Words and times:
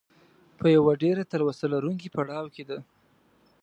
په 0.59 0.65
یوه 0.75 0.93
ډېره 1.03 1.23
تلوسه 1.31 1.65
لرونکي 1.73 2.07
پړاو 2.15 2.47
کې 2.55 2.63
ده. 2.69 2.77